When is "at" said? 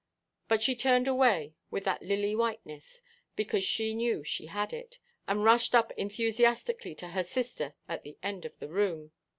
7.87-8.01